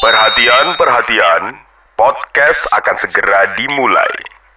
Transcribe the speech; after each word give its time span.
Perhatian, 0.00 0.80
perhatian. 0.80 1.60
Podcast 1.92 2.64
akan 2.72 2.96
segera 2.96 3.52
dimulai. 3.52 4.08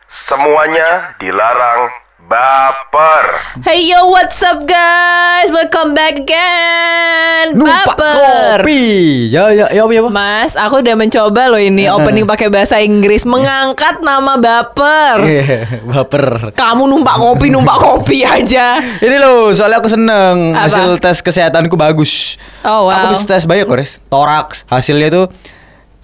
Semuanya 0.08 1.20
dilarang 1.20 1.92
baper. 2.24 3.26
Hey 3.68 3.92
yo, 3.92 4.08
what's 4.08 4.40
up 4.44 4.64
guys? 4.64 5.52
Welcome 5.52 5.92
back 5.92 6.24
again. 6.24 7.60
Numpak 7.60 8.00
Baper. 8.00 8.64
kopi. 8.64 8.84
Ya 9.28 9.52
ya 9.52 9.68
ya 9.70 9.84
ya. 9.84 10.02
Mas, 10.08 10.56
aku 10.56 10.80
udah 10.80 10.96
mencoba 10.96 11.52
loh 11.52 11.60
ini 11.60 11.92
opening 11.92 12.24
pakai 12.24 12.48
bahasa 12.48 12.80
Inggris 12.80 13.28
mengangkat 13.28 14.00
nama 14.00 14.40
baper. 14.40 15.18
Iya, 15.28 15.68
baper. 15.92 16.56
Kamu 16.56 16.88
numpak 16.88 17.20
kopi, 17.20 17.52
numpak 17.52 17.78
kopi 17.80 18.24
aja. 18.24 18.80
Ini 18.80 19.16
loh, 19.20 19.52
soalnya 19.52 19.84
aku 19.84 19.92
seneng 19.92 20.56
Apa? 20.56 20.68
hasil 20.68 20.88
tes 21.04 21.20
kesehatanku 21.20 21.76
bagus. 21.76 22.40
Oh, 22.64 22.88
wow. 22.88 23.04
Aku 23.04 23.20
bisa 23.20 23.28
tes 23.28 23.44
banyak 23.44 23.68
kores. 23.68 24.00
Toraks. 24.08 24.64
Hasilnya 24.72 25.12
tuh 25.12 25.26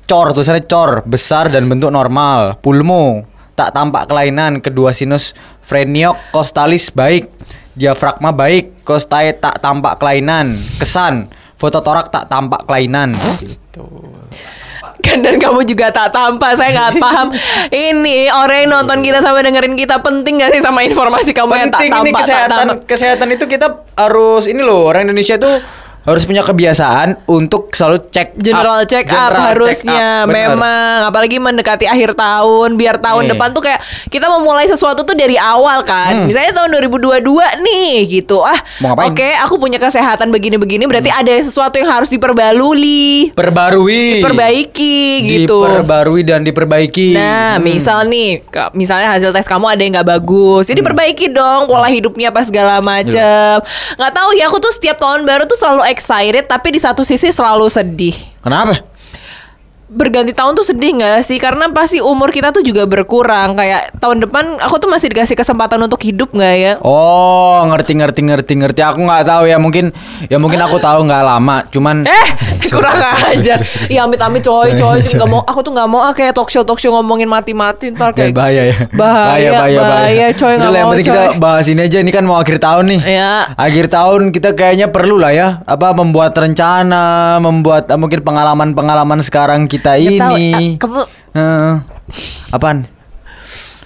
cor, 0.03 0.35
tulisannya 0.35 0.67
cor, 0.67 1.05
besar 1.07 1.47
dan 1.47 1.71
bentuk 1.71 1.93
normal. 1.93 2.59
Pulmo, 2.59 3.23
tak 3.55 3.71
tampak 3.71 4.11
kelainan. 4.11 4.59
Kedua 4.59 4.91
sinus 4.91 5.31
freniok 5.69 6.33
kostalis 6.33 6.89
baik. 6.89 7.29
Diafragma 7.77 8.33
baik, 8.33 8.81
kostae 8.83 9.37
tak 9.37 9.61
tampak 9.61 10.01
kelainan. 10.01 10.57
Kesan, 10.81 11.29
foto 11.55 11.79
torak 11.79 12.09
tak 12.09 12.27
tampak 12.27 12.65
kelainan. 12.65 13.15
Gitu. 13.39 13.85
Kan 14.99 15.23
dan 15.23 15.39
kamu 15.39 15.63
juga 15.63 15.87
tak 15.95 16.11
tampak, 16.11 16.59
saya 16.59 16.75
nggak 16.75 16.91
paham. 17.05 17.31
Ini 17.71 18.27
orang 18.35 18.67
yang 18.67 18.69
nonton 18.75 18.99
kita 18.99 19.23
sama 19.23 19.39
dengerin 19.39 19.79
kita 19.79 20.03
penting 20.03 20.43
gak 20.43 20.51
sih 20.51 20.59
sama 20.59 20.83
informasi 20.83 21.31
kamu 21.31 21.55
yang 21.55 21.71
tak 21.71 21.87
penting 21.87 21.91
tampak, 21.95 22.03
ini 22.03 22.11
tak 22.11 22.19
kesehatan 22.19 22.57
tampak? 22.59 22.77
kesehatan 22.83 23.27
itu 23.31 23.45
kita 23.47 23.67
harus 23.95 24.43
ini 24.51 24.59
loh 24.59 24.91
orang 24.91 25.07
Indonesia 25.07 25.39
tuh 25.39 25.63
harus 26.01 26.23
punya 26.23 26.41
kebiasaan 26.41 27.07
untuk 27.25 27.69
selalu 27.69 28.01
cek 28.05 28.33
General 28.35 28.81
check 28.83 29.05
up 29.05 29.29
General 29.29 29.35
check 29.35 29.51
harusnya 29.51 30.07
up, 30.17 30.25
bener. 30.25 30.55
memang 30.55 30.97
apalagi 31.05 31.37
mendekati 31.37 31.85
akhir 31.85 32.13
tahun 32.13 32.75
biar 32.75 32.97
tahun 32.97 33.23
Iya. 33.23 33.31
depan 33.31 33.49
tuh 33.49 33.61
kayak 33.61 33.79
kita 34.07 34.25
memulai 34.27 34.65
sesuatu 34.65 35.01
tuh 35.01 35.13
dari 35.13 35.35
awal 35.35 35.83
kan 35.83 36.23
misalnya 36.23 36.55
tahun 36.55 36.69
2022 36.73 37.19
nih 37.59 37.93
gitu 38.09 38.39
ah 38.39 38.55
Hmm. 38.79 38.91
Hmm. 38.91 39.07
oke 39.07 39.27
aku 39.39 39.55
punya 39.57 39.77
kesehatan 39.77 40.29
begini-begini 40.29 40.83
berarti 40.83 41.09
ada 41.09 41.33
sesuatu 41.35 41.75
yang 41.75 41.89
harus 41.89 42.07
diperbalui 42.09 43.31
perbarui 43.31 44.19
diperbaiki 44.19 44.99
gitu 45.37 45.61
diperbarui 45.61 46.21
dan 46.21 46.41
diperbaiki 46.41 47.11
Nah, 47.11 47.57
Hmm. 47.57 47.65
misal 47.65 48.05
nih, 48.05 48.43
misalnya 48.71 49.09
hasil 49.09 49.29
tes 49.29 49.45
kamu 49.45 49.65
ada 49.67 49.81
yang 49.81 49.93
nggak 49.93 50.09
bagus, 50.09 50.63
Hmm. 50.63 50.69
jadi 50.69 50.81
perbaiki 50.81 51.25
dong 51.27 51.65
pola 51.65 51.87
hidupnya 51.87 52.29
apa 52.29 52.41
segala 52.41 52.79
macem. 52.79 53.59
Nggak 53.95 54.13
tahu 54.13 54.29
ya, 54.31 54.45
aku 54.45 54.57
tuh 54.57 54.69
setiap 54.69 54.97
tahun 54.97 55.23
baru 55.23 55.43
tuh 55.43 55.55
selalu 55.55 55.81
excited, 55.89 56.45
tapi 56.45 56.71
di 56.71 56.79
satu 56.79 57.01
sisi 57.01 57.33
selalu 57.33 57.65
sedih. 57.67 58.15
kenapa 58.39 58.88
Berganti 59.89 60.31
tahun 60.31 60.53
tuh 60.53 60.61
sedih 60.63 60.93
nggak 60.95 61.19
sih? 61.19 61.37
Karena 61.37 61.65
pasti 61.67 61.97
umur 61.97 62.29
kita 62.29 62.49
tuh 62.49 62.61
juga 62.61 62.85
berkurang. 62.85 63.57
Kayak 63.57 63.97
tahun 63.97 64.21
depan 64.21 64.61
aku 64.61 64.77
tuh 64.77 64.85
masih 64.85 65.09
dikasih 65.09 65.33
kesempatan 65.33 65.81
untuk 65.81 65.97
hidup 65.99 66.29
nggak 66.29 66.55
ya? 66.55 66.73
Oh 66.79 67.65
ngerti 67.65 67.97
ngerti 67.97 68.21
ngerti 68.23 68.53
ngerti 68.55 68.81
aku 68.81 69.01
nggak 69.01 69.25
tahu 69.25 69.43
ya 69.43 69.57
mungkin 69.57 69.89
ya 70.25 70.37
mungkin 70.37 70.61
aku 70.61 70.77
tahu 70.77 71.03
nggak 71.03 71.23
lama 71.23 71.65
cuman 71.67 72.05
Eh, 72.05 72.29
kurang 72.69 73.01
aja. 73.01 73.57
Iya 73.87 74.05
amit-amit 74.05 74.45
coy, 74.45 74.69
coy. 74.71 75.01
Nggak 75.01 75.25
mau, 75.25 75.41
aku 75.41 75.59
tuh 75.59 75.73
nggak 75.73 75.89
mau 75.89 76.01
ah, 76.01 76.13
kayak 76.13 76.33
talk 76.33 76.47
show 76.47 76.61
talk 76.61 76.77
show 76.77 76.93
ngomongin 76.93 77.25
mati-mati 77.25 77.89
ntar 77.89 78.13
Ya, 78.13 78.29
kayak 78.29 78.33
bahaya 78.35 78.61
ya 78.63 78.77
Bahaya, 78.93 79.49
bahaya, 79.49 80.25
coy, 80.31 80.53
Udah 80.53 80.59
nggak 80.59 80.69
lah, 80.69 80.77
yang 80.77 80.85
mau, 80.85 80.93
penting 80.93 81.07
kita 81.07 81.21
coy. 81.25 81.37
bahas 81.39 81.65
ini 81.65 81.81
aja 81.81 81.97
ini 81.97 82.11
kan 82.11 82.23
mau 82.23 82.37
akhir 82.37 82.61
tahun 82.61 82.85
nih 82.87 82.99
Ya. 83.09 83.49
akhir 83.55 83.89
tahun 83.89 84.29
kita 84.29 84.53
kayaknya 84.53 84.87
perlu 84.89 85.17
lah 85.17 85.31
ya 85.31 85.47
apa 85.63 85.87
membuat 85.93 86.37
rencana 86.37 87.03
membuat 87.39 87.87
eh, 87.87 87.97
mungkin 87.97 88.21
pengalaman-pengalaman 88.21 89.23
sekarang 89.23 89.65
kita 89.65 89.78
Nggak 89.81 90.19
tahu, 90.19 90.35
ini. 90.35 90.53
ah, 90.53 90.67
kamu 90.77 91.01
Heeh. 91.31 91.75
apaan? 92.49 92.77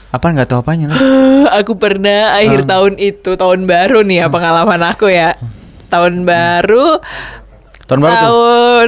Apaan? 0.09 0.31
Nggak 0.33 0.47
tahu 0.47 0.59
apanya 0.59 0.85
lah 0.89 0.99
aku 1.59 1.73
pernah 1.75 2.35
akhir 2.35 2.63
Ah. 2.63 2.67
tahun 2.69 2.93
itu 2.97 3.31
tahun 3.33 3.65
baru 3.65 4.01
nih 4.01 4.17
ya 4.19 4.27
pengalaman 4.27 4.81
aku 4.83 5.07
ya. 5.07 5.35
Tahun 5.87 6.23
baru 6.23 6.97
tahun 7.83 7.99
baru 7.99 8.11
tuh 8.11 8.23
tahun 8.23 8.87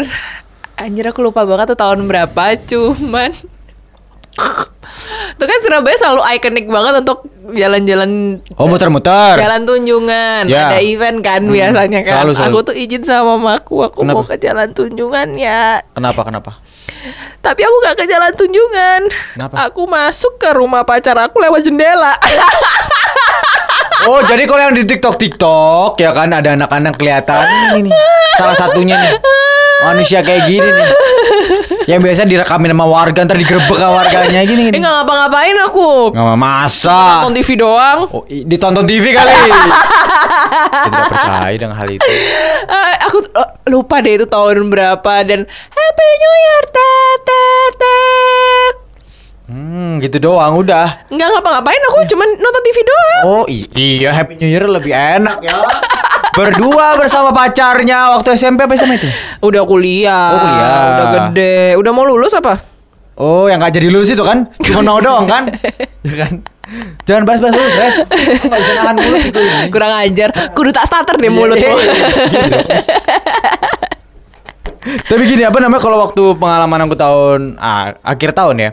anjir 0.75 1.05
aku 1.05 1.21
lupa 1.21 1.43
banget 1.43 1.69
tuh 1.69 1.79
tahun 1.79 2.05
berapa 2.05 2.43
cuman 2.61 3.29
Tuh 5.35 5.45
kan 5.45 5.57
Surabaya 5.59 5.95
selalu 5.95 6.21
ikonik 6.33 6.65
banget 6.65 6.93
untuk 7.01 7.23
jalan-jalan 7.49 8.39
oh 8.51 8.65
muter-muter. 8.65 9.35
Jalan 9.35 9.63
tunjungan. 9.63 10.43
Ya. 10.45 10.71
Ada 10.71 10.79
event 10.81 11.19
kan 11.19 11.41
Hmm, 11.41 11.51
biasanya 11.51 11.99
kan. 12.01 12.13
Selalu, 12.23 12.31
selalu. 12.33 12.51
Aku 12.53 12.59
tuh 12.63 12.75
izin 12.75 13.03
sama 13.03 13.35
mamaku 13.35 13.75
Aku 13.85 13.99
mau 14.01 14.23
Kenapa? 14.23 14.31
ke 14.31 14.41
jalan 14.41 14.67
tunjungan 14.71 15.27
ya. 15.35 15.83
Kenapa 15.91 16.21
kenapa 16.23 16.51
Tapi 17.41 17.61
aku 17.61 17.75
gak 17.85 17.95
ke 18.01 18.05
jalan 18.09 18.31
tunjungan 18.33 19.01
Kenapa? 19.37 19.69
Aku 19.69 19.85
masuk 19.85 20.41
ke 20.41 20.49
rumah 20.53 20.81
pacar 20.81 21.17
aku 21.19 21.37
lewat 21.41 21.61
jendela 21.65 22.17
Oh 24.05 24.21
jadi 24.21 24.43
kalau 24.45 24.61
yang 24.69 24.73
di 24.77 24.85
TikTok 24.85 25.15
TikTok 25.17 25.97
ya 25.97 26.13
kan 26.13 26.29
ada 26.29 26.53
anak-anak 26.53 26.93
kelihatan. 26.97 27.45
Ini 27.73 27.89
nih 27.89 27.93
salah 28.37 28.55
satunya 28.57 28.95
nih. 29.01 29.13
Manusia 29.85 30.23
kayak 30.23 30.49
gini 30.49 30.65
nih. 30.65 30.89
Yang 31.85 31.99
biasa 32.01 32.21
direkamin 32.25 32.73
sama 32.73 32.85
warga 32.89 33.19
ntar 33.25 33.37
digerebek 33.37 33.77
sama 33.77 34.01
warganya. 34.01 34.41
Gini 34.45 34.69
Eh 34.69 34.73
gini 34.73 34.77
gak 34.81 34.93
ngapa-ngapain 35.03 35.57
aku. 35.69 36.13
Nggak 36.13 36.37
masa? 36.39 37.21
Nonton 37.21 37.33
TV 37.37 37.49
doang. 37.59 37.99
Oh, 38.09 38.23
ditonton 38.25 38.85
TV 38.85 39.13
kali. 39.13 39.29
Tidak 40.85 41.03
percaya 41.09 41.55
dengan 41.57 41.77
hal 41.77 41.89
itu. 41.89 42.11
Eh, 42.65 42.95
Aku 43.09 43.17
eh, 43.21 43.49
lupa 43.69 44.01
deh 44.01 44.17
itu 44.17 44.25
tahun 44.25 44.69
berapa 44.69 45.13
Dan 45.25 45.45
Happy 45.49 46.09
New 46.21 46.35
Year 46.41 46.63
tet, 46.73 47.19
tet, 47.25 47.73
tet. 47.77 48.84
Hmm 49.45 50.01
gitu 50.01 50.17
doang 50.17 50.57
udah 50.57 51.05
Nggak 51.07 51.27
ngapa-ngapain 51.29 51.81
aku 51.89 51.99
cuman 52.09 52.27
nonton 52.35 52.61
TV 52.65 52.77
doang 52.81 53.23
oh 53.23 53.45
iya 53.47 54.09
Happy 54.09 54.41
New 54.41 54.49
Year 54.49 54.65
lebih 54.65 54.89
enak 54.89 55.37
ya 55.39 55.53
berdua 56.37 56.97
bersama 56.97 57.29
pacarnya 57.29 58.11
waktu 58.11 58.33
SMP 58.33 58.65
apa 58.65 58.75
SMA 58.75 58.97
itu 58.97 59.07
Udah 59.39 59.63
kuliah 59.63 60.27
Oh, 60.33 60.39
kuliah. 60.41 60.73
Udah 60.91 61.07
gede 61.13 61.79
Udah 61.79 61.91
mau 61.95 62.03
lulus 62.03 62.35
apa? 62.35 62.59
Oh, 63.15 63.47
yang 63.47 63.63
gak 63.63 63.71
jadi 63.71 63.87
lulus 63.87 64.11
itu 64.11 64.19
kan? 64.19 64.43
Cuma 64.59 64.83
mau 64.83 64.99
doang 64.99 65.23
kan? 65.23 65.47
Ya 66.03 66.27
kan? 66.27 66.43
Jangan 67.07 67.23
bahas-bahas 67.23 67.55
lulus, 67.55 67.75
Res. 67.79 67.95
Aku 68.03 68.51
Gak 68.51 68.59
bisa 68.59 68.71
nahan 68.75 68.99
mulut 68.99 69.23
itu 69.23 69.39
ini. 69.39 69.71
Kurang 69.71 69.95
ajar 69.95 70.29
Kudu 70.51 70.75
tak 70.75 70.83
starter 70.83 71.15
deh 71.15 71.31
Iya, 71.31 71.31
mulutmu 71.31 71.63
iya, 71.79 71.95
iya. 71.95 72.07
Tapi 75.09 75.23
gini, 75.25 75.41
apa 75.41 75.57
namanya 75.57 75.81
kalau 75.81 75.97
waktu 76.03 76.23
pengalaman 76.35 76.85
aku 76.85 76.95
tahun 76.99 77.39
ah, 77.57 77.95
akhir 78.03 78.35
tahun 78.35 78.55
ya. 78.59 78.69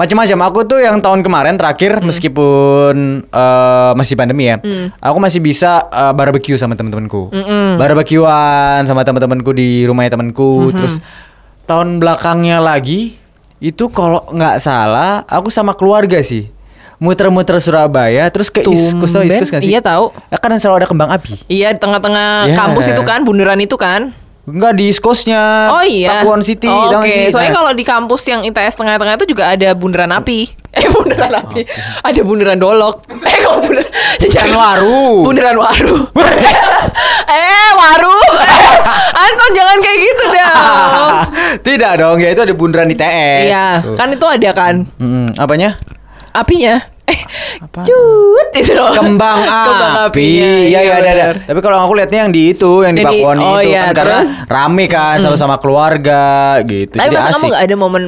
Macam-macam. 0.00 0.38
Aku 0.48 0.60
tuh 0.64 0.80
yang 0.80 0.96
tahun 1.04 1.20
kemarin 1.20 1.60
terakhir 1.60 2.00
meskipun 2.00 3.28
eh, 3.28 3.92
masih 3.92 4.16
pandemi 4.16 4.48
ya. 4.48 4.56
Aku 4.96 5.20
masih 5.20 5.44
bisa 5.44 5.84
eh, 5.92 6.12
barbecue 6.16 6.56
sama 6.56 6.72
teman-temanku. 6.72 7.28
Barbekyuan 7.76 8.88
sama 8.88 9.04
teman-temanku 9.04 9.52
di 9.52 9.84
rumahnya 9.84 10.16
temanku. 10.16 10.72
Terus 10.72 11.04
tahun 11.68 12.00
belakangnya 12.00 12.64
lagi 12.64 13.20
itu 13.60 13.92
kalau 13.92 14.24
nggak 14.32 14.56
salah 14.56 15.20
aku 15.28 15.52
sama 15.52 15.76
keluarga 15.76 16.24
sih. 16.24 16.48
Muter-muter 17.00 17.56
Surabaya 17.60 18.28
terus 18.28 18.52
ke 18.52 18.60
Iskus 18.60 19.16
tau. 19.16 19.24
Iskus 19.24 19.48
gak 19.48 19.64
sih? 19.64 19.72
Iya, 19.72 19.80
tahu. 19.80 20.12
Ya 20.28 20.36
kan 20.36 20.52
selalu 20.60 20.84
ada 20.84 20.88
kembang 20.88 21.08
api. 21.08 21.32
Iya 21.48 21.72
di 21.72 21.80
tengah-tengah 21.80 22.52
Ya. 22.52 22.56
kampus 22.60 22.92
itu 22.92 23.00
kan 23.08 23.24
Bundaran 23.24 23.56
itu 23.56 23.72
kan 23.80 24.12
Enggak 24.50 24.72
di 24.74 24.84
East 24.86 24.98
Coast-nya. 24.98 25.70
Oh 25.70 25.80
iya 25.80 26.20
Pakuan 26.20 26.40
City. 26.40 26.66
Oh, 26.66 26.90
Oke 26.92 27.06
sih? 27.28 27.30
Soalnya 27.30 27.50
Nah, 27.50 27.56
kalau 27.56 27.72
di 27.72 27.82
kampus 27.82 28.22
yang 28.24 28.42
ITS 28.42 28.74
tengah-tengah 28.74 29.14
itu 29.14 29.26
juga 29.28 29.48
ada 29.48 29.68
bundaran 29.72 30.10
api 30.12 30.50
Eh 30.78 30.86
bundaran 30.86 31.34
api 31.36 31.62
Ada 32.00 32.20
bundaran 32.20 32.56
dolok 32.56 33.02
Eh 33.26 33.38
kalau 33.38 33.58
bundaran 33.60 33.88
Bundaran 34.20 34.52
waru. 34.52 35.02
Bundaran 35.22 35.56
waru 35.56 35.98
Eh 37.30 37.68
waru 37.72 38.16
Anton 39.12 39.50
jangan 39.52 39.76
kayak 39.78 39.98
gitu 40.00 40.24
dong 40.26 41.10
Tidak 41.60 41.92
dong, 41.96 42.16
ya 42.18 42.28
itu 42.28 42.40
ada 42.40 42.52
bundaran 42.52 42.88
ITS. 42.88 43.42
Iya 43.46 43.66
kan 43.94 44.08
itu 44.08 44.26
ada 44.26 44.50
kan 44.52 44.74
Mm, 44.96 45.34
apanya? 45.36 45.78
Apinya 46.30 46.78
Eh 47.10 47.18
Apa? 47.58 47.82
cut 47.82 48.48
itu 48.54 48.72
loh 48.72 48.88
Kembang 48.90 49.38
api. 49.44 49.66
Kembang 49.66 49.94
apinya 50.04 50.50
Iya, 50.62 50.78
iya 50.80 50.92
ada, 50.94 51.10
ada. 51.10 51.26
Tapi 51.42 51.58
kalau 51.58 51.76
aku 51.80 51.92
lihatnya 51.92 52.18
yang 52.22 52.30
di 52.30 52.42
itu, 52.50 52.72
yang 52.80 52.94
di 52.94 53.02
Yang 53.02 53.10
di- 53.10 53.20
Pakuan 53.20 53.38
oh 53.38 53.58
itu 53.58 53.68
iya, 53.68 53.82
kan 53.82 53.94
karena 53.96 54.18
terus? 54.20 54.30
rame 54.46 54.84
kan, 54.86 55.14
selalu 55.16 55.36
sama 55.36 55.56
keluarga 55.58 56.22
gitu. 56.62 56.94
Tapi 56.94 57.04
Jadi 57.04 57.16
masa 57.16 57.28
kamu 57.28 57.38
asik. 57.40 57.50
gak 57.50 57.62
ada 57.62 57.76
momen 57.76 58.02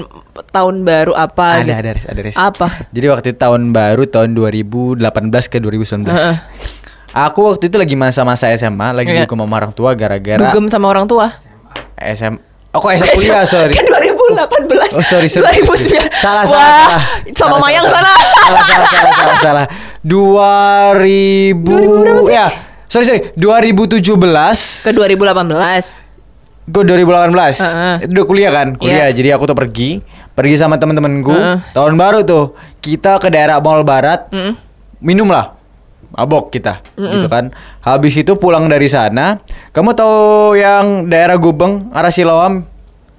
tahun 0.48 0.74
baru 0.82 1.12
apa 1.12 1.46
ada, 1.52 1.60
gitu? 1.60 1.72
ada, 1.74 1.90
Res, 1.90 2.04
ada, 2.06 2.20
Res. 2.22 2.34
Apa? 2.34 2.66
Jadi 2.88 3.06
waktu 3.08 3.26
itu 3.28 3.38
tahun 3.38 3.62
baru 3.70 4.02
tahun 4.04 4.28
2018 4.32 5.02
ke 5.44 5.58
2019. 5.58 6.08
Heeh. 6.08 6.36
Aku 7.12 7.44
waktu 7.46 7.68
itu 7.68 7.76
lagi 7.76 7.92
masa-masa 7.92 8.48
SMA, 8.50 8.88
lagi 8.90 9.10
Iya. 9.10 9.24
dihukum 9.24 9.36
sama 9.38 9.54
orang 9.58 9.72
tua 9.72 9.92
gara-gara 9.92 10.40
Dugem 10.42 10.64
sama 10.66 10.88
orang 10.88 11.04
tua 11.04 11.28
SM 11.94 12.40
Oh 12.70 12.80
kok 12.80 12.88
SMA 12.90 13.12
kuliah, 13.12 13.44
sorry. 13.52 13.74
Kan 13.74 13.84
2018 14.34 14.96
Oh 14.96 15.04
sorry 15.04 15.28
sorry. 15.28 15.60
2009 15.60 16.12
Salah 16.16 16.44
salah 16.44 16.44
Wah, 16.48 16.68
salah. 16.88 17.02
Sama 17.32 17.36
Salah, 17.36 17.58
Mayang 17.60 17.86
salah, 17.86 18.00
sana. 18.00 18.12
Salah 18.32 18.62
salah 18.62 18.88
salah 18.88 19.12
salah 19.12 19.36
salah 19.40 19.66
2000 20.02 21.62
2000 21.62 22.02
berapa 22.02 22.20
sih? 22.26 22.34
Ya. 22.34 22.46
Sorry 22.86 23.04
sorry. 23.06 23.20
2017 23.38 24.02
Ke 24.84 24.90
2018 24.92 26.02
Gue 26.62 26.82
2018 26.86 27.34
Heeh. 27.58 27.96
Itu 28.06 28.12
udah 28.14 28.26
kuliah 28.26 28.52
kan? 28.54 28.68
Kuliah. 28.78 29.10
Iya. 29.10 29.16
Jadi 29.18 29.28
aku 29.34 29.44
tuh 29.46 29.56
pergi 29.58 29.98
Pergi 30.32 30.56
sama 30.56 30.78
temen-temenku. 30.78 31.32
Heeh. 31.34 31.56
Tahun 31.72 31.92
baru 31.94 32.22
tuh 32.22 32.54
Kita 32.78 33.18
ke 33.18 33.28
daerah 33.28 33.58
Mall 33.58 33.82
Barat. 33.82 34.30
Mm. 34.30 34.52
Minum 35.02 35.28
lah. 35.28 35.58
Mabok 36.12 36.52
kita 36.52 36.84
Gitu 36.94 37.26
kan. 37.26 37.50
Habis 37.80 38.20
itu 38.20 38.36
pulang 38.36 38.68
dari 38.68 38.86
sana 38.86 39.40
Kamu 39.72 39.96
tahu 39.96 40.52
yang 40.54 41.08
daerah 41.08 41.40
Gubeng 41.40 41.88
Arah 41.90 42.12
Siloam 42.12 42.68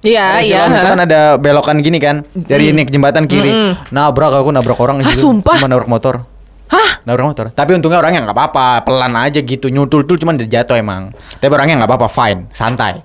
Iya, 0.04 0.44
iya. 0.44 0.62
Itu 0.68 0.86
kan 0.92 1.00
ada 1.08 1.40
belokan 1.40 1.80
gini 1.80 1.96
kan 1.96 2.28
Dari 2.36 2.70
ini 2.70 2.84
ke 2.84 2.92
jembatan 2.92 3.24
kiri 3.24 3.50
Nabrak 3.88 4.36
aku 4.44 4.52
nabrak 4.52 4.78
orang 4.78 5.00
di 5.00 5.08
Hah, 5.08 5.16
situ. 5.16 5.32
sumpah? 5.32 5.56
Cuma 5.56 5.72
nabrak 5.72 5.88
motor 5.88 6.28
Hah? 6.68 6.90
Nabrak 7.04 7.26
motor. 7.28 7.46
Tapi 7.52 7.76
untungnya 7.76 8.00
orangnya 8.00 8.24
nggak 8.24 8.36
apa-apa, 8.36 8.88
pelan 8.88 9.12
aja 9.20 9.38
gitu. 9.44 9.68
Nyutul 9.68 10.08
tuh 10.08 10.16
cuman 10.16 10.40
jatuh 10.40 10.80
emang. 10.80 11.12
Tapi 11.38 11.52
orangnya 11.52 11.84
nggak 11.84 11.90
apa-apa, 11.92 12.08
fine, 12.08 12.48
santai. 12.56 13.04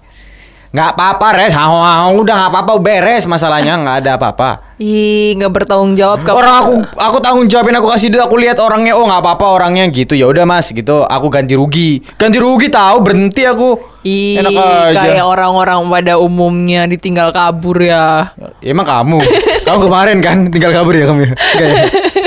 Nggak 0.69 0.89
apa-apa, 0.93 1.27
res. 1.33 1.53
Hau, 1.57 1.81
hau, 1.81 2.21
udah 2.21 2.35
nggak 2.45 2.51
apa-apa, 2.53 2.73
beres 2.77 3.25
masalahnya 3.25 3.73
nggak 3.81 3.97
ada 4.05 4.11
apa-apa. 4.21 4.49
Ih, 4.79 5.35
nggak 5.35 5.51
bertanggung 5.51 5.97
jawab 5.97 6.23
kamu. 6.23 6.39
Orang 6.39 6.55
aku 6.55 6.73
aku 6.95 7.17
tanggung 7.19 7.47
jawabin 7.51 7.75
aku 7.75 7.91
kasih 7.91 8.13
duit 8.13 8.23
aku 8.23 8.39
lihat 8.39 8.63
orangnya 8.63 8.95
oh 8.95 9.03
nggak 9.03 9.19
apa-apa 9.19 9.45
orangnya 9.59 9.83
gitu 9.91 10.15
ya 10.15 10.23
udah 10.23 10.47
mas 10.47 10.71
gitu 10.71 11.03
aku 11.03 11.27
ganti 11.27 11.51
rugi 11.59 11.99
ganti 12.15 12.39
rugi 12.39 12.71
tahu 12.71 13.03
berhenti 13.03 13.43
aku 13.43 13.75
Ih, 14.07 14.39
enak 14.39 14.55
aja 14.55 15.11
kayak 15.11 15.27
orang-orang 15.27 15.83
pada 15.91 16.15
umumnya 16.15 16.87
ditinggal 16.87 17.35
kabur 17.35 17.83
ya. 17.83 18.31
Ya, 18.63 18.71
emang 18.71 18.87
kamu 18.87 19.19
kamu 19.67 19.79
kemarin 19.91 20.17
kan 20.23 20.47
tinggal 20.47 20.71
kabur 20.71 20.95
ya 20.95 21.11
kamu 21.11 21.27
ya? 21.27 21.33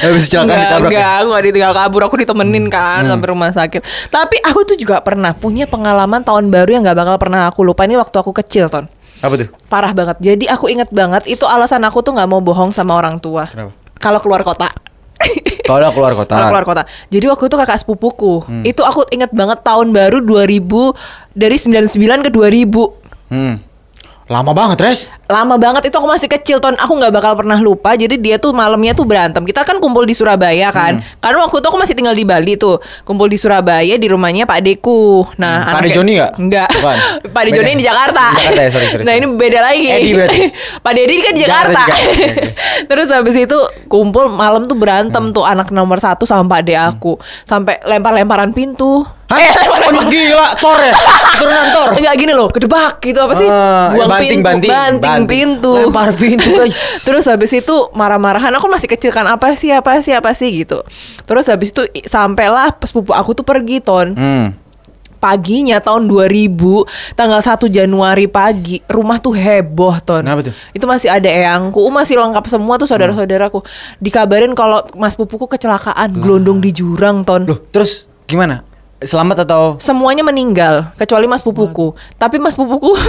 habis 0.00 0.28
kecelakaan 0.28 0.50
Enggak, 0.50 0.68
ditabrak 0.68 0.90
ya? 0.90 0.96
enggak, 0.96 1.12
aku 1.16 1.28
gak 1.28 1.44
ditinggal 1.48 1.72
kabur, 1.72 2.00
aku 2.04 2.16
ditemenin 2.20 2.64
kan 2.68 3.02
sampai 3.06 3.28
rumah 3.32 3.50
sakit. 3.50 3.80
Tapi 4.12 4.36
aku 4.44 4.60
tuh 4.64 4.76
juga 4.76 5.00
pernah 5.00 5.32
punya 5.32 5.64
pengalaman 5.64 6.20
tahun 6.20 6.52
baru 6.52 6.70
yang 6.76 6.82
nggak 6.84 6.98
bakal 6.98 7.16
pernah 7.16 7.48
aku 7.48 7.64
lupa 7.64 7.84
ini 7.84 7.96
waktu 7.96 8.16
aku 8.16 8.32
kecil, 8.36 8.68
Ton. 8.68 8.84
apa 9.16 9.34
tuh 9.40 9.48
Parah 9.72 9.96
banget. 9.96 10.20
Jadi 10.20 10.44
aku 10.44 10.68
inget 10.68 10.92
banget 10.92 11.24
itu 11.24 11.48
alasan 11.48 11.80
aku 11.88 12.04
tuh 12.04 12.12
nggak 12.12 12.28
mau 12.28 12.44
bohong 12.44 12.68
sama 12.68 12.92
orang 13.00 13.16
tua. 13.16 13.48
Kenapa? 13.48 13.72
Kalau 13.96 14.20
keluar 14.20 14.44
kota. 14.44 14.68
kalau 15.66 15.88
keluar 15.96 16.12
kota 16.12 16.36
Kalau 16.36 16.48
keluar 16.52 16.66
kota. 16.68 16.82
Jadi 17.08 17.24
waktu 17.32 17.44
itu 17.48 17.56
kakak 17.56 17.78
sepupuku. 17.80 18.44
Hmm. 18.44 18.62
Itu 18.62 18.84
aku 18.84 19.08
inget 19.08 19.32
banget 19.32 19.64
tahun 19.64 19.90
baru 19.96 20.20
2000 20.20 20.92
dari 21.32 21.56
99 21.56 22.28
ke 22.28 22.30
2000. 22.30 23.32
hmm. 23.32 23.54
Lama 24.26 24.50
banget 24.50 24.78
res. 24.82 25.00
Lama 25.26 25.54
banget 25.54 25.86
itu 25.86 25.94
aku 25.94 26.04
masih 26.04 26.26
kecil 26.26 26.58
ton. 26.58 26.74
Aku 26.74 26.92
nggak 26.92 27.10
bakal 27.10 27.32
pernah 27.34 27.54
lupa. 27.56 27.94
Jadi 27.94 28.18
dia 28.18 28.36
tuh 28.36 28.50
malamnya 28.50 28.90
tuh 28.90 29.02
berantem. 29.02 29.38
Kita 29.40 29.62
kan 29.62 29.78
kumpul 29.78 30.02
di 30.02 30.12
Surabaya 30.12 30.70
kan. 30.70 30.98
Hmm. 30.98 31.06
karena 31.18 31.46
waktu 31.46 31.58
itu 31.58 31.66
aku 31.66 31.78
masih 31.78 31.94
tinggal 31.94 32.10
di 32.10 32.26
Bali 32.26 32.54
tuh. 32.54 32.82
Kumpul 33.02 33.26
di 33.26 33.38
Surabaya 33.38 33.94
di 33.94 34.06
rumahnya 34.06 34.42
Pak 34.42 34.60
Deku. 34.60 35.22
Nah 35.38 35.62
Hmm, 35.62 35.64
Pak 35.64 35.70
anaknya- 35.70 35.86
De 35.86 35.90
Joni 35.92 36.12
nggak? 36.12 36.32
Enggak 36.36 36.68
Bukan. 36.74 36.96
Pak 37.34 37.42
De 37.42 37.50
Joni 37.52 37.70
di 37.72 37.84
Jakarta. 37.84 38.24
Di 38.26 38.38
Jakarta 38.40 38.60
ya, 38.60 38.70
sorry, 38.72 38.86
sorry, 38.88 39.02
nah 39.02 39.14
ini 39.14 39.26
beda 39.30 39.58
lagi. 39.60 39.84
Edi 39.88 40.10
berarti. 40.18 40.40
Pak 40.76 40.92
Dedi 40.92 41.14
kan 41.16 41.32
di 41.32 41.40
Jakarta 41.40 41.82
Jakarta, 41.86 41.98
terus 42.90 43.08
habis 43.08 43.34
itu 43.36 43.58
kumpul 43.86 44.26
malam 44.28 44.64
tuh 44.64 44.74
berantem 44.74 45.22
Hmm. 45.22 45.32
tuh 45.32 45.42
anak 45.42 45.70
nomor 45.70 45.98
satu 45.98 46.22
sama 46.22 46.46
Pak 46.48 46.60
De 46.62 46.74
aku. 46.74 47.14
Sampai 47.42 47.78
lempar-lemparan 47.80 48.50
pintu 48.50 49.06
Hah? 49.26 49.38
Eh, 49.38 49.52
Oh, 49.86 50.02
gila, 50.06 50.54
Thor 50.58 50.78
ya? 50.78 50.94
Turunan 51.38 51.66
Thor? 51.70 51.88
Enggak 51.94 52.14
gini 52.14 52.32
loh, 52.32 52.48
kedebak 52.48 52.98
gitu 53.00 53.18
apa 53.18 53.34
sih? 53.34 53.46
Ah, 53.46 53.90
Buang 53.90 54.08
banting, 54.08 54.30
pintu, 54.32 54.46
banting, 54.46 54.70
banting, 54.70 55.00
banting. 55.02 55.26
pintu. 55.26 55.72
Lempar 55.78 56.10
pintu, 56.14 56.48
guys. 56.58 56.74
Terus 57.02 57.24
habis 57.26 57.50
itu 57.50 57.74
marah-marahan, 57.92 58.50
aku 58.54 58.66
masih 58.66 58.86
kecil 58.86 59.10
kan 59.10 59.26
apa 59.26 59.54
sih, 59.54 59.70
apa 59.70 59.98
sih, 59.98 60.10
apa 60.10 60.30
sih 60.30 60.62
gitu. 60.62 60.82
Terus 61.22 61.46
habis 61.46 61.70
itu 61.70 61.82
sampailah 62.04 62.74
sepupu 62.80 63.10
aku 63.10 63.34
tuh 63.34 63.42
pergi 63.42 63.78
ton. 63.78 64.14
Hmm. 64.14 64.46
Paginya 65.16 65.80
tahun 65.80 66.06
2000, 66.06 66.86
tanggal 67.16 67.40
1 67.40 67.66
Januari 67.66 68.28
pagi, 68.28 68.84
rumah 68.86 69.16
tuh 69.16 69.32
heboh 69.32 69.96
ton. 70.00 70.22
Kenapa 70.22 70.44
tuh? 70.44 70.54
Itu 70.70 70.84
masih 70.84 71.08
ada 71.08 71.26
eyangku, 71.26 71.82
masih 71.88 72.20
lengkap 72.20 72.44
semua 72.46 72.76
tuh 72.76 72.84
saudara-saudaraku. 72.84 73.64
Dikabarin 73.98 74.52
kalau 74.52 74.84
Mas 74.92 75.16
pupuku 75.16 75.48
kecelakaan, 75.48 76.14
gelondong 76.14 76.60
di 76.60 76.70
jurang 76.70 77.24
ton. 77.24 77.42
Loh, 77.42 77.58
terus 77.70 78.04
gimana? 78.28 78.65
Selamat 78.96 79.44
atau 79.44 79.76
Semuanya 79.76 80.24
meninggal 80.24 80.96
kecuali 80.96 81.28
Mas 81.28 81.44
pupuku. 81.44 81.92
Tapi 82.16 82.40
Mas 82.40 82.56
pupuku 82.56 82.96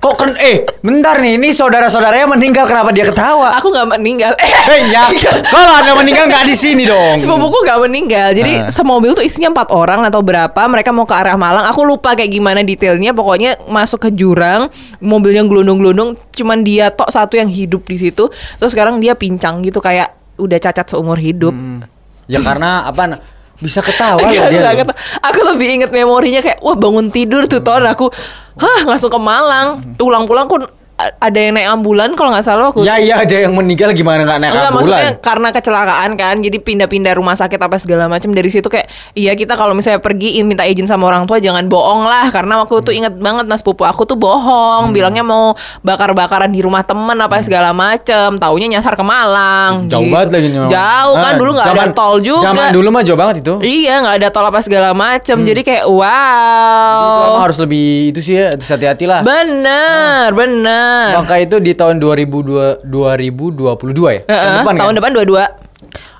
kok 0.00 0.16
kan 0.16 0.32
eh 0.38 0.64
bentar 0.80 1.20
nih 1.20 1.36
ini 1.36 1.52
saudara-saudaranya 1.52 2.24
meninggal 2.24 2.64
kenapa 2.64 2.88
dia 2.88 3.04
ketawa? 3.04 3.52
aku 3.52 3.68
nggak 3.68 3.88
meninggal. 3.92 4.32
Eh 4.72 4.88
ya, 4.88 5.08
kalau 5.48 5.72
ada 5.76 5.92
meninggal 5.92 6.28
nggak 6.28 6.44
di 6.44 6.56
sini 6.56 6.84
dong. 6.84 7.16
Sepupuku 7.22 7.64
gak 7.64 7.80
meninggal 7.82 8.32
Jadi 8.32 8.52
Ah. 8.56 8.72
semobil 8.72 9.12
tuh 9.12 9.20
isinya 9.20 9.52
empat 9.52 9.72
orang 9.72 10.04
atau 10.04 10.20
berapa 10.20 10.56
Mereka 10.56 10.90
mau 10.92 11.04
ke 11.04 11.12
arah 11.12 11.36
Malang 11.36 11.68
Aku 11.68 11.84
lupa 11.84 12.12
kayak 12.12 12.32
gimana 12.32 12.60
detailnya 12.62 13.12
Pokoknya 13.12 13.60
masuk 13.66 14.08
ke 14.08 14.10
jurang 14.12 14.68
Mobilnya 14.98 15.44
gelundung-gelundung 15.44 16.16
Cuman 16.32 16.62
dia 16.62 16.88
tok 16.88 17.10
satu 17.10 17.36
yang 17.36 17.46
hidup 17.46 17.84
di 17.84 17.96
situ 17.96 18.28
Terus 18.56 18.70
sekarang 18.72 18.98
dia 18.98 19.14
pincang 19.14 19.60
gitu 19.60 19.78
Kayak 19.78 20.16
udah 20.36 20.58
cacat 20.58 20.86
seumur 20.88 21.16
hidup 21.16 21.52
Hmm. 21.52 21.84
Ya 22.26 22.42
karena 22.42 22.82
apa? 22.84 23.22
Bisa 23.56 23.80
ketawa 23.80 24.20
ya 24.28 24.48
dia. 24.48 24.60
enggak, 24.60 24.72
loh. 24.84 24.84
enggak. 24.84 24.96
Aku 25.24 25.40
lebih 25.42 25.68
inget 25.80 25.90
memorinya 25.90 26.44
kayak 26.44 26.60
Wah 26.60 26.76
bangun 26.76 27.08
tidur 27.08 27.48
tuh 27.48 27.64
Ton 27.64 27.82
Aku 27.82 28.12
Hah 28.56 28.84
langsung 28.84 29.08
ke 29.08 29.16
Malang 29.16 29.96
Pulang-pulang 29.96 30.44
pun 30.44 30.64
a- 30.64 30.72
ada 30.96 31.36
yang 31.36 31.52
naik 31.52 31.68
ambulan 31.68 32.16
kalau 32.16 32.32
nggak 32.32 32.40
salah 32.40 32.72
aku 32.72 32.80
Ya 32.80 32.96
iya 32.96 33.20
ada 33.20 33.36
yang 33.36 33.52
meninggal 33.52 33.92
gimana 33.92 34.24
nggak 34.24 34.40
naik 34.40 34.52
Enggak 34.56 34.72
ambulan? 34.72 34.88
maksudnya 34.96 35.12
karena 35.20 35.48
kecelakaan 35.52 36.10
kan 36.16 36.36
Jadi 36.40 36.56
pindah-pindah 36.56 37.12
rumah 37.12 37.36
sakit 37.36 37.60
apa 37.60 37.76
segala 37.76 38.08
macam. 38.08 38.32
Dari 38.32 38.48
situ 38.48 38.64
kayak 38.64 38.88
Iya 39.12 39.36
kita 39.36 39.60
kalau 39.60 39.76
misalnya 39.76 40.00
pergi 40.00 40.40
minta 40.40 40.64
izin 40.64 40.88
sama 40.88 41.04
orang 41.04 41.28
tua 41.28 41.36
Jangan 41.36 41.68
bohong 41.68 42.08
lah. 42.08 42.32
Karena 42.32 42.64
waktu 42.64 42.80
itu 42.80 42.90
inget 42.96 43.12
banget 43.12 43.44
Mas 43.44 43.60
pupu 43.60 43.84
aku 43.84 44.08
tuh 44.08 44.16
bohong. 44.16 44.96
Bilangnya 44.96 45.20
mau 45.20 45.52
bakar-bakaran 45.84 46.48
di 46.48 46.64
rumah 46.64 46.80
temen 46.80 47.12
Apa 47.14 47.44
segala 47.44 47.76
macem. 47.76 48.40
Taunya 48.40 48.66
nyasar 48.72 48.96
ke 48.96 49.04
Malang 49.04 49.92
Jauh 49.92 50.00
gitu. 50.00 50.16
banget 50.16 50.28
lagi 50.32 50.48
memang. 50.48 50.70
Jauh 50.72 51.14
kan 51.14 51.24
Ah, 51.26 51.36
dulu 51.36 51.50
nggak 51.52 51.66
ada 51.68 51.86
tol 51.92 52.16
juga. 52.24 52.48
Zaman 52.48 52.72
dulu 52.72 52.88
mah 52.88 53.02
jauh 53.04 53.20
banget 53.20 53.36
itu. 53.44 53.54
Iya 53.60 54.00
nggak 54.00 54.16
ada 54.16 54.28
tol 54.32 54.48
apa 54.48 54.64
segala 54.64 54.96
macem. 54.96 55.36
Jadi 55.44 55.60
kayak 55.60 55.84
wow. 55.84 57.28
Emang 57.28 57.44
harus 57.44 57.58
lebih 57.60 58.16
itu 58.16 58.20
sih 58.24 58.40
ya, 58.40 58.56
hati-hati 58.56 59.04
lah. 59.04 59.20
Bener 59.20 60.32
bener 60.32 60.85
Maka 61.16 61.34
itu 61.38 61.56
di 61.58 61.72
tahun 61.72 61.98
2002, 61.98 62.84
2022 62.84 64.16
ya? 64.16 64.20
Heeh, 64.24 64.60
kan? 64.60 64.74
tahun 64.76 64.94
depan 64.96 65.10
dua-dua 65.12 65.44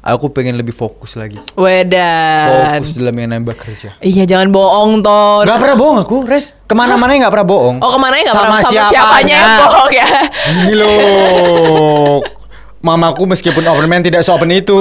Aku 0.07 0.31
pengen 0.31 0.55
lebih 0.55 0.71
fokus 0.71 1.19
lagi. 1.19 1.35
Wedan 1.59 2.79
Fokus 2.79 2.95
dalam 2.95 3.11
yang 3.19 3.35
nambah 3.35 3.59
kerja. 3.59 3.99
Iya 3.99 4.23
jangan 4.23 4.55
bohong 4.55 5.03
Ton 5.03 5.43
Gak 5.43 5.59
pernah 5.59 5.75
bohong 5.75 5.99
aku, 5.99 6.23
Res. 6.23 6.55
Ke 6.63 6.79
mana-mana 6.79 7.19
gak 7.19 7.35
pernah 7.35 7.49
bohong. 7.51 7.77
Oh 7.83 7.91
ke 7.91 7.99
mana 7.99 8.15
nggak 8.17 8.31
Sama 8.31 8.47
pernah 8.47 8.63
sama 8.63 8.71
siapanya. 8.71 8.95
siapanya 8.95 9.35
yang 9.35 9.59
bohong 9.59 9.91
ya 9.91 10.09
Gini 10.47 10.75
loh. 10.79 12.19
Mamaku 12.87 13.27
meskipun 13.27 13.67
open 13.67 13.91
man 13.91 13.99
tidak 13.99 14.23
seopen 14.23 14.47
itu. 14.55 14.79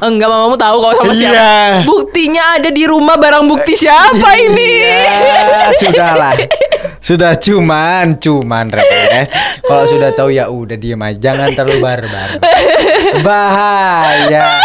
Enggak 0.00 0.24
mamamu 0.24 0.56
tahu 0.56 0.80
kalau 0.80 0.94
sama 0.96 1.12
siapa 1.12 1.36
Iya. 1.36 1.52
Buktinya 1.84 2.56
ada 2.56 2.72
di 2.72 2.88
rumah 2.88 3.20
barang 3.20 3.44
bukti 3.44 3.76
siapa 3.76 4.30
ini 4.40 4.72
Iya, 5.04 5.68
sudahlah. 5.76 6.32
Sudah 7.06 7.38
cuman, 7.38 8.18
cuman 8.18 8.66
Res. 8.66 9.30
Kalau 9.62 9.86
sudah 9.86 10.10
tahu 10.10 10.34
ya 10.34 10.50
udah 10.50 10.74
diem 10.74 10.98
aja, 10.98 11.30
jangan 11.30 11.54
terlalu 11.54 11.78
barbar. 11.78 12.42
Bahaya. 13.22 14.58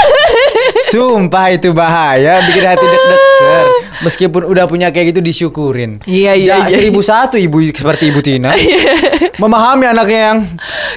Sumpah 0.90 1.54
itu 1.54 1.70
bahaya, 1.70 2.42
bikin 2.42 2.66
hati 2.66 2.82
deg-deg 2.82 3.22
ser. 3.38 3.66
Meskipun 4.02 4.42
udah 4.50 4.66
punya 4.66 4.90
kayak 4.90 5.14
gitu 5.14 5.22
disyukurin. 5.22 6.02
Iya, 6.10 6.34
iya, 6.34 6.46
Ja- 6.58 6.66
iya. 6.66 6.82
Seribu 6.82 7.06
satu 7.06 7.38
ibu 7.38 7.62
seperti 7.62 8.10
ibu 8.10 8.26
Tina. 8.26 8.58
Memahami 9.42 9.86
anaknya 9.90 10.20
yang 10.34 10.40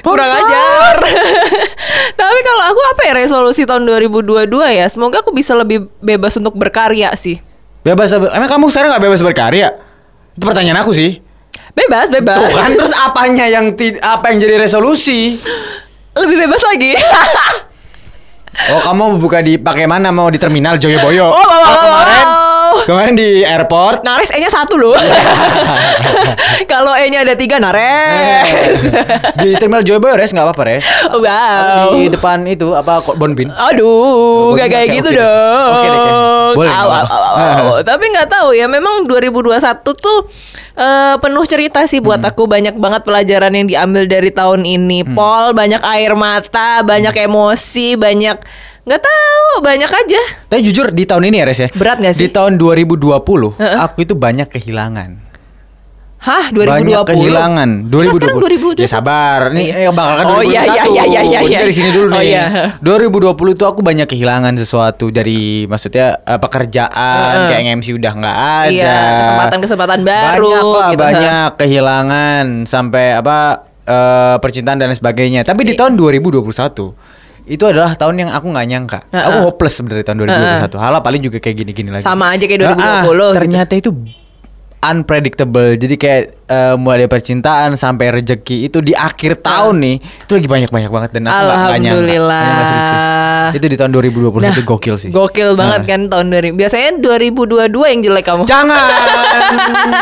Kurang 0.05 0.27
ajar 0.29 0.97
Tapi 2.19 2.39
kalau 2.45 2.63
aku 2.69 2.81
apa 2.93 3.01
ya 3.09 3.13
resolusi 3.17 3.65
tahun 3.65 3.89
2022 3.89 4.45
ya 4.69 4.85
Semoga 4.85 5.25
aku 5.25 5.33
bisa 5.33 5.57
lebih 5.57 5.89
bebas 5.97 6.37
untuk 6.37 6.53
berkarya 6.53 7.09
sih 7.17 7.41
Bebas, 7.81 8.13
emang 8.13 8.45
kamu 8.45 8.69
sekarang 8.69 8.93
nggak 8.93 9.03
bebas 9.09 9.21
berkarya? 9.25 9.73
Itu 10.37 10.45
pertanyaan 10.45 10.81
aku 10.85 10.93
sih. 10.93 11.24
Bebas, 11.75 12.07
bebas 12.09 12.39
Tuh 12.39 12.49
kan 12.51 12.71
terus 12.73 12.95
apanya 12.95 13.45
yang 13.45 13.75
ti- 13.75 13.99
apa 13.99 14.31
yang 14.31 14.39
jadi 14.39 14.55
resolusi? 14.57 15.35
Lebih 16.13 16.47
bebas 16.47 16.63
lagi 16.63 16.95
Oh 18.71 18.79
kamu 18.79 19.19
buka 19.19 19.43
di 19.43 19.59
pakai 19.59 19.83
mana 19.83 20.09
mau 20.09 20.31
di 20.31 20.39
terminal 20.39 20.79
Joyoboyo? 20.79 21.27
Oh, 21.27 21.35
wow, 21.35 21.43
wow, 21.43 21.67
Oh, 21.67 21.75
kemarin 21.75 21.75
wow. 21.75 21.83
kemarin 21.83 22.25
di 23.15 23.41
airport. 23.41 24.01
Nares 24.01 24.29
E-nya 24.29 24.47
satu 24.47 24.75
loh 24.75 24.95
Kalau 26.71 26.93
E-nya 26.93 27.21
ada 27.21 27.33
tiga 27.33 27.57
Nares 27.57 28.85
di 29.37 29.55
terminal 29.55 29.81
Joyoboyo 29.81 30.15
res 30.15 30.31
nggak 30.31 30.45
apa-apa 30.45 30.63
res. 30.65 30.85
Wow 31.11 31.93
Di 31.93 32.09
depan 32.09 32.43
itu 32.45 32.71
apa 32.71 32.99
kok 32.99 33.15
Bonbin? 33.15 33.49
Aduh, 33.49 33.87
Oh, 34.45 34.53
gak 34.53 34.69
kayak 34.69 34.87
gitu 34.93 35.09
deh. 35.09 35.17
dong. 35.17 35.71
Oke 35.71 35.87
deh, 35.87 35.99
oke. 35.99 36.11
Boleh, 36.55 36.71
apa-apa. 36.71 36.99
au, 37.07 37.21
au, 37.23 37.43
au. 37.71 37.75
Tapi 37.81 38.05
nggak 38.07 38.27
tahu 38.29 38.49
ya. 38.51 38.65
Memang 38.65 39.03
2021 39.03 39.59
tuh 39.95 40.19
eh, 40.75 41.15
penuh 41.17 41.45
cerita 41.45 41.83
sih 41.83 41.99
buat 41.99 42.19
Hmm. 42.19 42.29
aku. 42.29 42.45
Banyak 42.45 42.75
banget 42.75 43.01
pelajaran 43.03 43.53
yang 43.53 43.65
diambil 43.65 44.03
dari 44.05 44.29
tahun 44.29 44.63
ini. 44.63 45.07
Pol, 45.07 45.51
banyak 45.51 45.81
air 45.81 46.13
mata, 46.13 46.81
banyak 46.81 47.13
Hmm. 47.13 47.25
emosi, 47.25 47.95
banyak 47.95 48.37
nggak 48.85 49.01
tahu, 49.01 49.47
banyak 49.59 49.89
aja. 49.89 50.21
Tapi 50.45 50.61
jujur 50.61 50.89
di 50.89 51.03
tahun 51.03 51.25
ini 51.25 51.41
ya 51.41 51.45
res 51.45 51.59
ya. 51.59 51.69
Berat 51.71 51.97
nggak 51.97 52.13
sih? 52.13 52.21
Di 52.21 52.29
tahun 52.29 52.55
2020 52.55 53.09
Heeh. 53.57 53.77
aku 53.77 53.97
itu 54.01 54.13
banyak 54.13 54.45
kehilangan. 54.47 55.25
Hah, 56.15 56.49
2020? 56.49 56.65
Banyak 56.65 57.01
kehilangan. 57.07 57.69
Kita 57.85 58.17
sekarang 58.17 58.37
2020. 58.41 58.81
2020. 58.81 58.81
Ya 58.81 58.89
sabar. 58.89 59.39
Nih 59.51 59.69
eh, 59.69 59.89
bakal 59.89 60.13
kan 60.15 60.25
Oh, 60.27 60.37
2021. 60.39 60.47
iya, 60.47 60.61
iya, 60.63 60.73
iya, 60.81 61.03
iya, 61.05 61.21
iya, 61.21 61.39
iya. 61.43 61.59
Dari 61.61 61.73
sini 61.75 61.89
dulu 61.91 62.07
Oh, 62.09 62.17
nih. 62.17 62.25
iya. 62.25 62.45
2020 62.81 63.53
itu 63.53 63.63
aku 63.63 63.81
banyak 63.81 64.07
kehilangan 64.07 64.53
sesuatu 64.55 65.09
dari 65.09 65.65
maksudnya 65.65 66.17
eh, 66.19 66.39
pekerjaan 66.39 66.89
Heeh. 67.35 67.49
kayak 67.51 67.77
MC 67.77 67.93
udah 67.93 68.11
nggak 68.15 68.37
ada. 68.37 68.69
Iya, 68.69 68.97
kesempatan-kesempatan 69.19 69.99
baru, 70.01 70.49
Banyak 70.49 70.65
lah, 70.65 70.89
gitu. 70.89 71.01
banyak 71.03 71.49
kehilangan 71.57 72.45
sampai 72.63 73.05
apa 73.13 73.37
eh, 73.85 74.35
percintaan 74.39 74.77
dan 74.79 74.89
sebagainya. 74.91 75.41
Tapi 75.41 75.61
di 75.63 75.73
tahun 75.73 75.93
2021 75.93 76.41
itu 77.45 77.63
adalah 77.63 77.93
tahun 77.93 78.15
yang 78.19 78.29
aku 78.29 78.45
nggak 78.47 78.67
nyangka. 78.67 78.99
Heeh. 79.07 79.23
Aku 79.23 79.37
hopeless 79.45 79.77
sebenarnya 79.77 80.01
tahun 80.03 80.17
2021. 80.25 80.75
Halah 80.75 80.99
paling 80.99 81.21
juga 81.21 81.37
kayak 81.37 81.55
gini-gini 81.55 81.89
lagi. 81.89 82.01
Sama 82.01 82.29
aja 82.29 82.41
kayak 82.41 82.59
Nah, 82.59 82.73
2020 82.73 82.81
ah, 82.81 83.01
gitu. 83.01 83.25
ternyata 83.33 83.73
itu 83.75 83.89
unpredictable. 84.81 85.73
Jadi 85.73 85.95
kayak 85.95 86.21
eh, 86.45 86.75
mulai 86.75 86.97
dari 86.99 87.09
percintaan 87.09 87.73
sampai 87.73 88.13
rezeki 88.13 88.65
itu 88.65 88.77
di 88.79 88.93
akhir 88.93 89.41
tahun 89.41 89.81
nih 89.81 89.95
itu 89.97 90.31
lagi 90.31 90.45
banyak-banyak 90.47 90.89
banget 90.89 91.09
dan 91.11 91.21
aku 91.23 91.33
nggak- 91.33 91.49
nyangka. 91.49 91.73
Alhamdulillah. 91.73 93.49
Itu 93.51 93.65
di 93.65 93.75
tahun 93.75 93.91
2021 93.91 94.61
gokil 94.63 94.95
sih. 94.95 95.09
Nah, 95.09 95.15
Gokil 95.15 95.49
banget 95.53 95.81
Nah. 95.81 95.89
kan 95.89 96.01
tahun 96.07 96.25
2000. 96.29 96.53
Biasanya 96.53 96.89
2022 96.97 97.65
yang 97.87 97.99
jelek 98.03 98.25
kamu. 98.25 98.43
Jangan, 98.45 98.89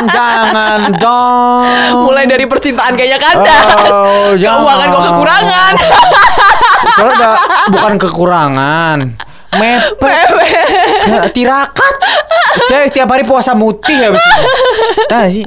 jangan 0.09 0.79
dong. 0.97 1.63
Mulai 2.07 2.25
dari 2.25 2.43
percintaan 2.43 2.91
kayaknya 2.93 3.19
kandas. 3.19 3.87
Oh. 3.87 4.31
Keuangan 4.35 4.87
kok 4.89 5.01
kekurangan. 5.05 5.73
Soalnya 6.95 7.31
bukan 7.73 7.93
kekurangan. 7.99 8.97
Mepet. 9.53 10.29
Ya, 11.05 11.29
tirakat. 11.29 11.95
Saya 12.65 12.89
tiap 12.89 13.09
hari 13.13 13.21
puasa 13.21 13.53
mutih 13.53 14.09
habis 14.09 14.17
itu. 14.17 14.41
Nah 15.09 15.25
sih. 15.29 15.45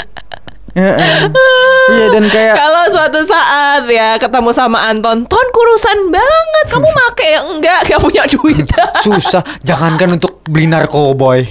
Iya 0.76 2.12
dan 2.12 2.29
kayak 2.29 2.53
Kalau 2.53 2.85
suatu 2.93 3.25
saat 3.25 3.88
ya 3.88 4.21
ketemu 4.21 4.53
sama 4.53 4.93
Anton, 4.93 5.25
Ton 5.25 5.47
kurusan 5.49 6.12
banget. 6.12 6.65
Kamu 6.69 6.85
make 6.85 7.26
ya 7.26 7.41
enggak? 7.43 7.81
Gak 7.88 7.99
punya 7.99 8.23
duit. 8.29 8.69
susah. 9.00 9.41
Jangankan 9.65 10.21
untuk 10.21 10.45
beli 10.47 10.69
narkoboy. 10.69 11.49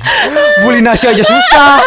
Beli 0.63 0.79
nasi 0.85 1.09
aja 1.09 1.23
susah. 1.25 1.81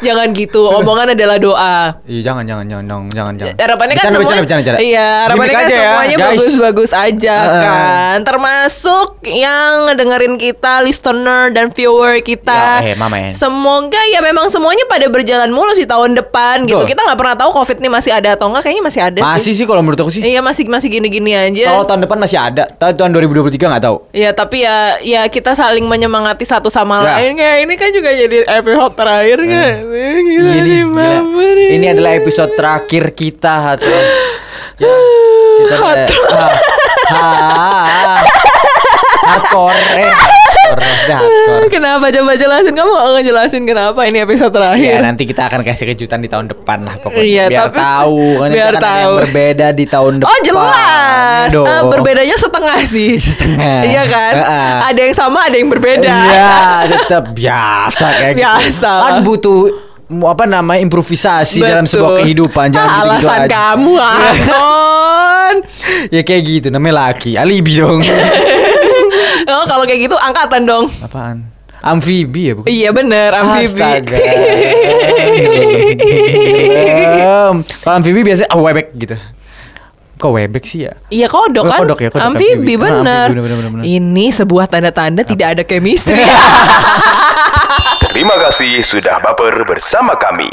Jangan 0.00 0.26
gitu. 0.32 0.66
Omongan 0.66 1.12
adalah 1.12 1.38
doa. 1.38 1.76
Iya 2.04 2.20
jangan 2.24 2.44
jangan 2.44 2.66
jangan 2.66 2.84
jangan 2.84 3.04
jangan 3.10 3.32
jangan. 3.36 3.54
Harapannya 3.56 3.94
kan 3.94 4.04
semua. 4.04 4.32
Iya, 4.76 5.08
harapannya 5.24 5.52
kan 5.52 5.64
ya, 5.64 5.78
semuanya 5.78 6.16
bagus-bagus 6.20 6.90
aja 6.92 7.36
kan. 7.46 8.16
Termasuk 8.22 9.08
yang 9.24 9.72
dengerin 9.92 10.34
kita, 10.34 10.82
listener 10.82 11.50
dan 11.50 11.70
viewer 11.70 12.18
kita. 12.20 12.82
Ya, 12.82 12.92
eh, 12.92 12.96
Mama, 12.96 13.16
eh. 13.20 13.32
Semoga 13.32 14.00
ya 14.08 14.20
memang 14.20 14.46
semuanya 14.48 14.84
pada 14.84 15.06
berjalan 15.06 15.50
mulus 15.50 15.76
di 15.76 15.86
tahun 15.86 16.14
depan 16.14 16.64
gitu. 16.64 16.80
Betul. 16.80 16.90
Kita 16.90 17.00
nggak 17.02 17.18
pernah 17.18 17.36
tahu 17.36 17.50
Covid 17.52 17.76
ini 17.78 17.88
masih 17.88 18.10
ada 18.10 18.34
atau 18.34 18.46
enggak. 18.48 18.62
Kayaknya 18.64 18.84
masih 18.84 19.00
ada 19.02 19.18
Masih 19.20 19.52
sih. 19.52 19.62
sih 19.62 19.66
kalau 19.66 19.80
menurut 19.80 19.98
aku 19.98 20.10
sih. 20.10 20.22
Iya 20.22 20.40
masih 20.40 20.66
masih 20.66 20.88
gini-gini 20.88 21.32
aja. 21.32 21.70
Kalau 21.70 21.84
tahun 21.84 22.00
depan 22.04 22.18
masih 22.18 22.38
ada. 22.38 22.64
Tahun 22.70 23.10
2023 23.10 23.70
nggak 23.70 23.84
tahu. 23.84 23.96
Iya 24.10 24.30
tapi 24.32 24.62
ya 24.62 24.98
ya 25.00 25.22
kita 25.26 25.54
saling 25.54 25.84
menyemangati 25.84 26.44
satu 26.44 26.68
sama 26.68 26.96
Ya. 27.00 27.18
lain 27.18 27.34
kayak 27.34 27.58
ini 27.66 27.74
kan 27.74 27.90
juga 27.90 28.10
jadi 28.10 28.38
episode 28.48 28.94
terakhir 28.94 29.38
sih? 29.42 29.63
Gila 29.64 30.50
Iya 30.54 30.60
nih, 30.60 30.62
nih, 30.62 30.80
gila. 30.84 31.08
ini. 31.54 31.64
Ini 31.80 31.86
adalah 31.96 32.12
episode 32.14 32.52
terakhir 32.52 33.04
kita 33.16 33.52
Hato. 33.64 33.88
Ya, 34.76 34.94
kita 35.58 35.76
Hato. 35.80 36.14
ha, 36.34 36.46
ha, 37.08 37.26
Hator, 39.24 39.72
eh, 39.72 40.04
Hator, 40.04 40.04
maksudnya 40.04 40.12
Hator. 40.12 40.53
Kenapa 41.74 42.06
coba 42.10 42.32
jelasin 42.34 42.72
kamu 42.72 42.90
nggak 42.90 43.06
ngejelasin 43.14 43.62
kenapa 43.64 44.00
ini 44.04 44.18
episode 44.20 44.48
Ya 44.48 44.54
terakhir? 44.54 44.96
nanti 45.02 45.22
kita 45.24 45.42
akan 45.44 45.60
kasih 45.60 45.84
kejutan 45.88 46.18
di 46.18 46.28
tahun 46.28 46.48
depan 46.48 46.82
lah 46.82 46.96
pokoknya 46.98 47.24
Iya, 47.24 47.44
biar 47.46 47.60
tapi- 47.68 47.78
tahu 47.78 48.18
kan 48.34 48.48
biar 48.50 48.64
kita 48.66 48.74
kan 48.74 48.82
ada 48.82 48.90
yang 48.94 49.04
tahu. 49.04 49.14
berbeda 49.20 49.66
di 49.70 49.84
tahun 49.86 50.12
depan. 50.16 50.30
Oh 50.30 50.38
jelas, 50.40 51.48
Dong. 51.50 51.66
Eh, 51.66 51.82
berbedanya 51.88 52.36
setengah 52.36 52.78
sih. 52.84 53.10
Setengah. 53.24 53.80
Iya 53.84 54.02
kan? 54.06 54.32
Heeh. 54.34 54.74
Ada 54.86 55.00
yang 55.02 55.14
sama, 55.14 55.38
ada 55.42 55.56
yang 55.56 55.68
berbeda. 55.68 56.08
Iya, 56.08 56.54
tetap 56.92 57.24
biasa 57.30 58.06
kayak 58.14 58.32
gitu. 58.32 58.42
Biasa. 58.42 58.92
Kan 59.02 59.14
butuh 59.22 59.60
apa 60.04 60.44
namanya 60.44 60.80
improvisasi 60.80 61.58
dalam 61.60 61.84
sebuah 61.84 62.10
Betul. 62.10 62.20
kehidupan 62.22 62.66
jangan 62.70 62.86
Ah, 62.86 62.96
gitu-gitu 63.00 63.26
Alasan 63.26 63.40
aja. 63.40 63.48
kamu, 63.50 63.92
Anton. 63.96 65.54
ya 66.10 66.20
kayak 66.20 66.42
gitu 66.44 66.66
namanya 66.68 66.94
laki 67.08 67.34
alibi 67.34 67.72
dong 67.74 68.00
oh, 69.48 69.64
kalau 69.66 69.84
kayak 69.84 70.00
gitu 70.04 70.16
angkatan 70.16 70.62
dong. 70.64 70.86
apaan 71.00 71.38
amfibi 71.84 72.48
ya 72.48 72.52
bukan 72.56 72.68
Iya 72.72 72.88
bener, 72.96 73.30
amfibi. 73.36 73.68
Astaga. 73.68 74.16
Kalau 77.84 77.94
amfibi 78.00 78.20
biasanya 78.24 78.48
ah, 78.48 78.60
webek 78.60 78.88
gitu. 78.96 79.16
Kok 80.14 80.32
webek 80.32 80.64
sih 80.64 80.86
ya? 80.88 80.96
Iya 81.10 81.26
kodok 81.28 81.66
Oh, 81.66 81.68
kan? 81.68 81.78
kodok 81.84 82.00
ya, 82.00 82.08
kodok, 82.08 82.24
amfibi, 82.24 82.56
amfibi. 82.56 82.74
Ah, 82.74 82.80
bener. 82.80 83.26
amfibi, 83.28 83.40
bener, 83.44 83.56
bener, 83.60 83.70
bener. 83.76 83.84
Ini 83.84 84.26
sebuah 84.32 84.64
tanda-tanda 84.64 85.22
tidak 85.26 85.48
ada 85.58 85.62
chemistry. 85.66 86.16
Terima 88.08 88.38
kasih 88.40 88.80
sudah 88.80 89.20
baper 89.20 89.66
bersama 89.66 90.14
kami. 90.16 90.48